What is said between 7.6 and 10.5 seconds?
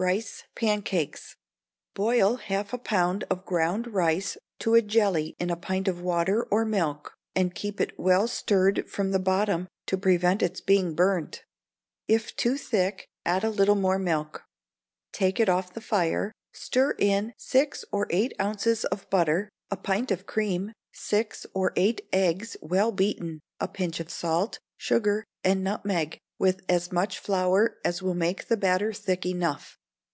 it well stirred from the bottom to prevent